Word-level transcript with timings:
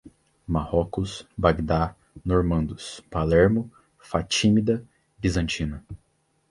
Marrocos, 0.47 1.27
Bagdá, 1.37 1.95
normandos, 2.25 3.01
Palermo, 3.11 3.71
Fatímida, 3.99 4.83
bizantina 5.19 5.85